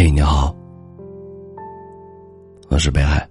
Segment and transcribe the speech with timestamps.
[0.00, 0.54] 嘿，你好，
[2.68, 3.28] 我是北海。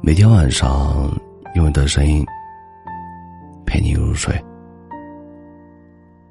[0.00, 1.12] 每天晚上
[1.56, 2.24] 用你的声音
[3.66, 4.32] 陪你入睡。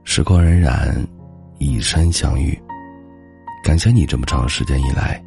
[0.06, 1.06] 时光荏苒，
[1.58, 2.58] 以身相遇。
[3.66, 5.22] 感谢你这么长时间以来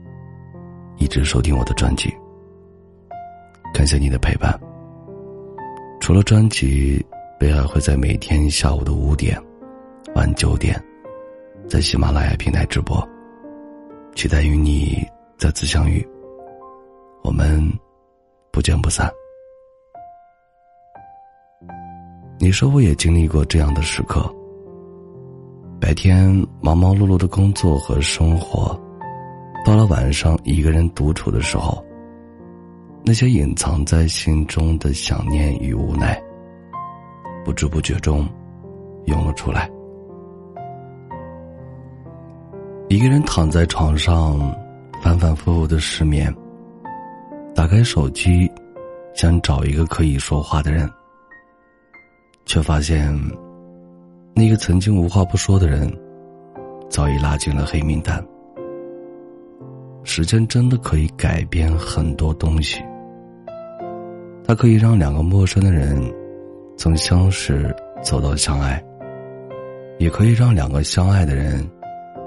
[0.97, 2.11] 一直收听我的专辑。
[3.75, 4.59] 感谢你的陪伴。
[6.01, 7.05] 除了专辑，
[7.39, 9.39] 北海会在每天下午的五点、
[10.15, 10.83] 晚九点。
[11.69, 13.09] 在喜马拉雅平台直播，
[14.21, 15.03] 期待与你
[15.39, 16.07] 再次相遇。
[17.23, 17.59] 我们
[18.53, 19.11] 不见不散。
[22.39, 24.31] 你是否也经历过这样的时刻？
[25.81, 26.29] 白天
[26.61, 28.79] 忙忙碌碌的工作和生活，
[29.65, 31.83] 到了晚上一个人独处的时候，
[33.03, 36.23] 那些隐藏在心中的想念与无奈，
[37.43, 38.29] 不知不觉中
[39.07, 39.71] 涌了出来。
[42.91, 44.37] 一个人躺在床上，
[45.01, 46.35] 反反复复的失眠。
[47.55, 48.51] 打开手机，
[49.15, 50.91] 想找一个可以说话的人，
[52.47, 53.17] 却发现，
[54.35, 55.89] 那个曾经无话不说的人，
[56.89, 58.21] 早已拉进了黑名单。
[60.03, 62.83] 时间真的可以改变很多东西，
[64.45, 66.03] 它可以让两个陌生的人，
[66.77, 68.85] 从相识走到相爱，
[70.01, 71.65] 也可以让两个相爱的人。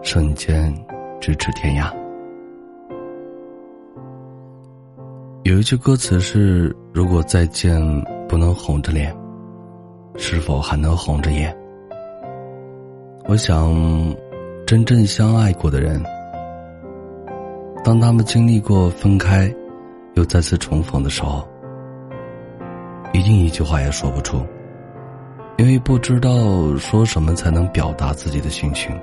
[0.03, 0.71] 瞬间，
[1.21, 1.89] 咫尺天涯。
[5.43, 7.81] 有一句歌词是：“如果再见
[8.27, 9.15] 不能红着脸，
[10.17, 11.55] 是否还能红着眼？”
[13.25, 13.73] 我想，
[14.67, 16.03] 真正相爱过的人，
[17.81, 19.51] 当他们经历过分开，
[20.15, 21.47] 又再次重逢的时候，
[23.13, 24.45] 一定一句话也说不出，
[25.57, 28.93] 因为不知道说什么才能表达自己的心情。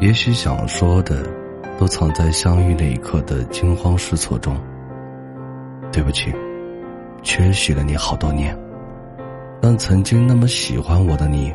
[0.00, 1.24] 也许想说的，
[1.78, 4.56] 都藏在相遇那一刻的惊慌失措中。
[5.92, 6.34] 对不起，
[7.22, 8.56] 缺席了你好多年。
[9.60, 11.54] 但曾经那么喜欢我的你，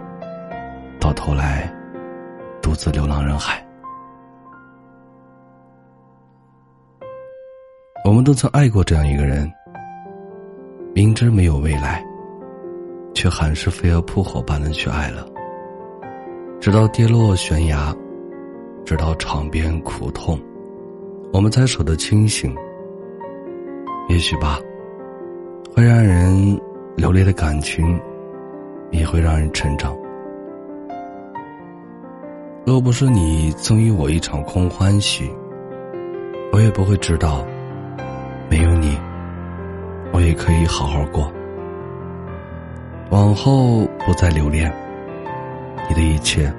[0.99, 1.69] 到头来，
[2.61, 3.61] 独自流浪人海。
[8.05, 9.51] 我们都曾爱过这样一个人，
[10.93, 12.01] 明知没有未来，
[13.13, 15.27] 却还是飞蛾扑火般的去爱了，
[16.61, 17.93] 直到跌落悬崖。
[18.87, 20.39] 直到场边苦痛，
[21.33, 22.55] 我们才守得清醒。
[24.07, 24.61] 也许吧，
[25.75, 26.57] 会让人
[26.95, 27.99] 流泪的感情，
[28.89, 29.93] 也会让人成长。
[32.65, 35.29] 若不是你赠予我一场空欢喜，
[36.53, 37.45] 我也不会知道，
[38.49, 38.97] 没有你，
[40.13, 41.29] 我也可以好好过。
[43.09, 44.73] 往后不再留恋
[45.89, 46.49] 你的一切。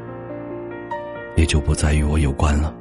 [1.38, 2.74] 也就不再与我有关了。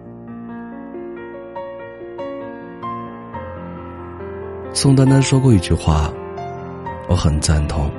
[4.73, 6.11] 宋丹丹说过一句话，
[7.07, 7.91] 我很赞同。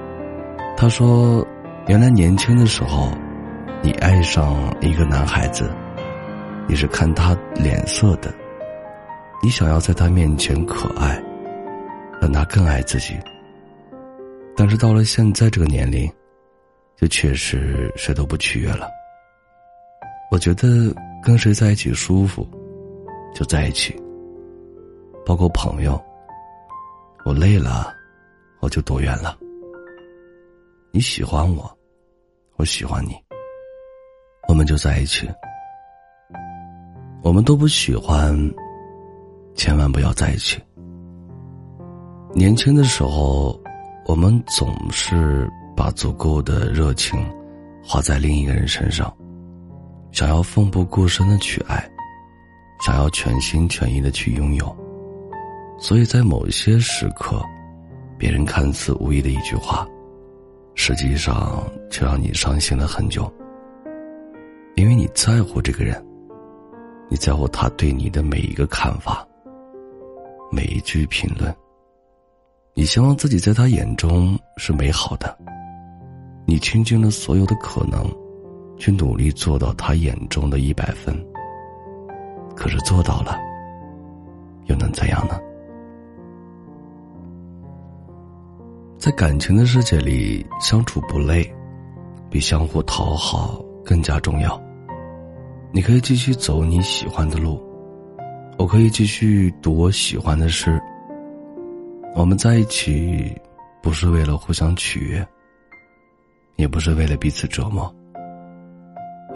[0.77, 1.47] 她说
[1.87, 3.13] ：“原来年轻的时候，
[3.83, 5.71] 你爱上一个男孩子，
[6.67, 8.35] 你是看他脸色的，
[9.41, 11.23] 你想要在他面前可爱，
[12.21, 13.17] 让他更爱自己。
[14.57, 16.13] 但是到了现在这个年龄，
[16.97, 18.89] 就确实谁都不取悦了。”
[20.31, 22.47] 我觉得跟谁在一起舒服，
[23.35, 23.95] 就在一起。
[25.25, 26.01] 包括朋友，
[27.25, 27.95] 我累了，
[28.61, 29.37] 我就躲远了。
[30.91, 31.71] 你喜欢我，
[32.57, 33.15] 我喜欢你，
[34.49, 35.29] 我们就在一起。
[37.23, 38.35] 我们都不喜欢，
[39.55, 40.59] 千万不要在一起。
[42.35, 43.61] 年轻的时候，
[44.07, 47.19] 我们总是把足够的热情
[47.83, 49.15] 花在另一个人身上。
[50.11, 51.89] 想要奋不顾身的去爱，
[52.85, 54.77] 想要全心全意的去拥有，
[55.79, 57.43] 所以在某些时刻，
[58.17, 59.87] 别人看似无意的一句话，
[60.75, 63.33] 实际上却让你伤心了很久。
[64.75, 66.05] 因为你在乎这个人，
[67.09, 69.27] 你在乎他对你的每一个看法，
[70.51, 71.55] 每一句评论，
[72.75, 75.37] 你希望自己在他眼中是美好的，
[76.47, 78.09] 你倾尽了所有的可能。
[78.79, 81.15] 去努力做到他眼中的一百分。
[82.57, 83.39] 可是做到了，
[84.67, 85.39] 又能怎样呢？
[88.99, 91.49] 在感情的世界里，相处不累，
[92.29, 94.61] 比相互讨好更加重要。
[95.71, 97.63] 你可以继续走你喜欢的路，
[98.59, 100.81] 我可以继续读我喜欢的诗。
[102.17, 103.33] 我们在一起，
[103.81, 105.25] 不是为了互相取悦，
[106.57, 107.95] 也不是为了彼此折磨。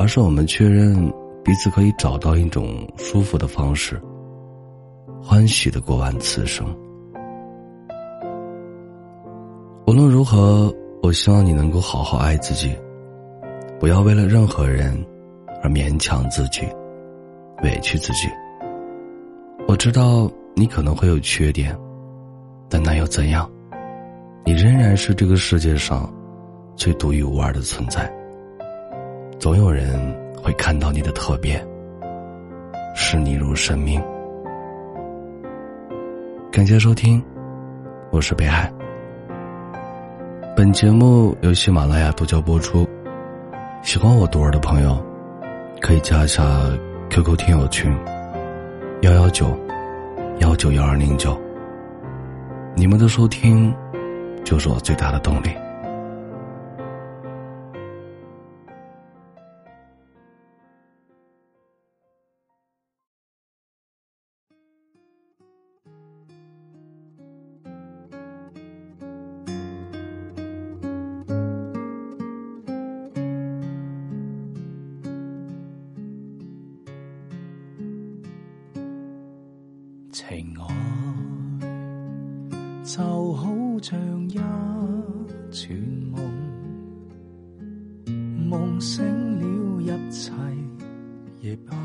[0.02, 0.96] 而是我们确认
[1.44, 4.02] 彼此可以找到一种舒服的方式，
[5.22, 6.66] 欢喜的过完此生。
[9.86, 12.76] 无论如何，我希望你能够好好爱自己，
[13.78, 14.92] 不要为了任何人
[15.62, 16.62] 而勉强自己、
[17.62, 18.26] 委屈自己。
[19.68, 21.78] 我知道你可能会有缺点，
[22.68, 23.48] 但那又怎样？
[24.44, 26.12] 你仍然是这个世界上
[26.74, 28.12] 最独一无二的存在。
[29.42, 29.98] 总有人
[30.40, 31.60] 会看到你的特别，
[32.94, 34.00] 视你如生命。
[36.52, 37.20] 感谢收听，
[38.12, 38.72] 我是北海。
[40.56, 42.88] 本节目由喜马拉雅独家播出。
[43.82, 45.04] 喜欢我读儿的朋友，
[45.80, 46.44] 可以加一下
[47.10, 47.92] QQ 听友群：
[49.00, 49.58] 幺幺九
[50.38, 51.36] 幺九幺二零九。
[52.76, 53.74] 你们的收听。
[54.44, 55.50] 就是我最大的动力。
[80.28, 80.62] 情爱
[82.84, 83.52] 就好
[83.82, 83.98] 像。
[85.50, 85.76] 全
[86.10, 86.18] 梦，
[88.48, 89.04] 梦醒
[89.38, 90.32] 了，一切
[91.42, 91.76] 亦空。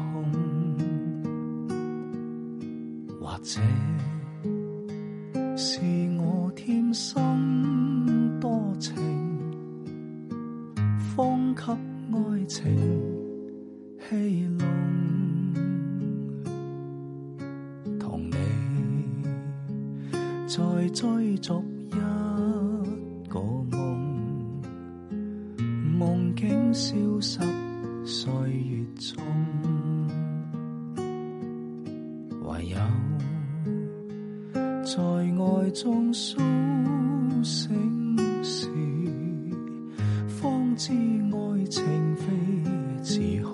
[3.20, 3.60] 或者
[5.58, 5.82] 是
[6.18, 8.96] 我天生多情，
[11.14, 11.64] 方给
[12.14, 12.64] 爱情
[14.10, 14.47] 戏
[20.48, 21.62] 在追逐
[21.92, 21.98] 一。
[23.30, 24.62] 个梦，
[26.00, 27.40] 梦境消失
[28.06, 29.22] 岁月中，
[32.46, 32.78] 唯有
[34.86, 36.40] 在爱中苏
[37.44, 38.70] 醒时，
[40.28, 41.84] 方知爱情
[42.16, 42.26] 非
[43.04, 43.54] 自空。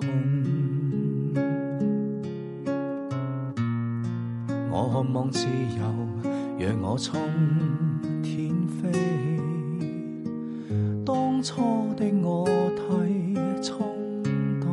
[4.70, 6.03] 我渴望自由，
[6.86, 7.18] 我冲
[8.22, 8.92] 天飞。
[11.02, 11.62] 当初
[11.96, 12.46] 的我
[12.76, 12.82] 太
[13.62, 13.88] 冲
[14.60, 14.68] 动，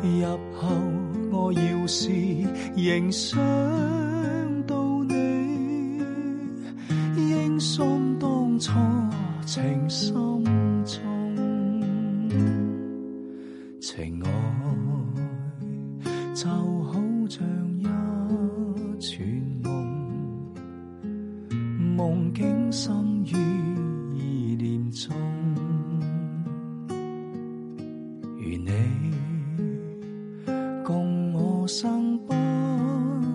[0.00, 0.68] 入后
[1.32, 2.08] 我要是
[2.76, 3.36] 仍想
[4.64, 6.00] 到你，
[7.16, 8.72] 应送当初
[9.44, 10.14] 情心
[10.84, 11.02] 中，
[13.80, 14.30] 情爱
[16.32, 16.48] 就
[31.68, 32.32] 生不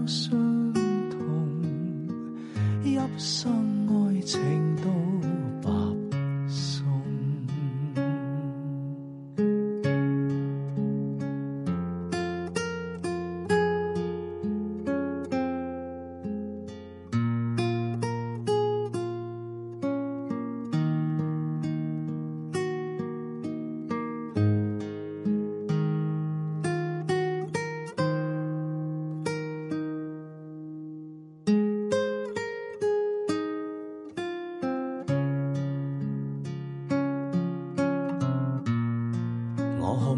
[0.08, 1.22] 相同，
[2.84, 3.52] 一生
[3.88, 4.63] 爱情。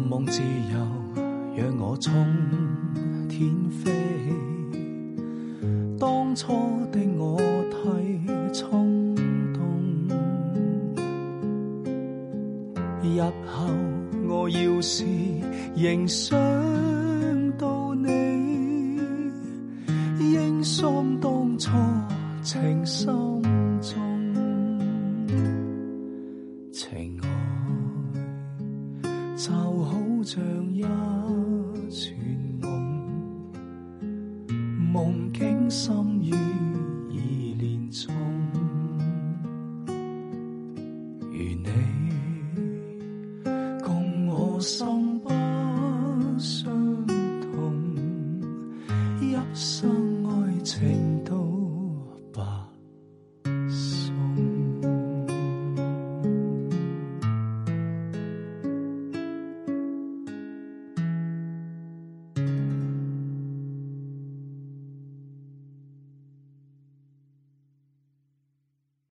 [0.08, 0.40] 望自
[0.72, 0.78] 由，
[1.56, 2.12] 让我冲
[3.28, 3.92] 天飞。
[5.98, 6.52] 当初
[6.92, 7.38] 的我
[7.70, 9.14] 太冲
[9.54, 9.60] 动，
[13.02, 13.66] 日后
[14.28, 15.04] 我要是
[15.74, 16.38] 仍想
[17.58, 19.00] 到你，
[20.20, 21.70] 应送当初
[22.42, 23.35] 情深
[35.70, 36.45] 心愿